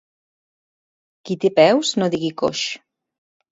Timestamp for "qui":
1.29-1.37